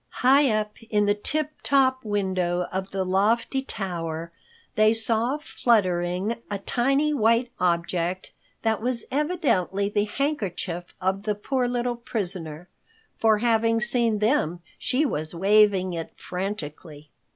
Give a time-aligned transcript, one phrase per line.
[0.25, 4.31] High up in the tip top window of the lofty tower
[4.73, 8.31] they saw fluttering a tiny white object
[8.63, 12.67] that was evidently the handkerchief of the poor little prisoner,
[13.19, 17.09] for having seen them she was waving it frantically.